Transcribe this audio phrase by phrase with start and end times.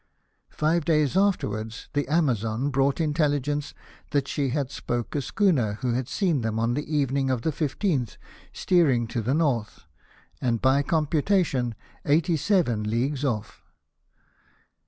[0.49, 3.75] Five days afterwards the Amazon brought intelligence
[4.09, 7.51] that she had spoke a schooner who had seen them on the evening of the
[7.51, 8.17] 15 th,
[8.51, 9.65] steering to the N.,
[10.41, 13.61] and, by computation, eighty seven leagues off.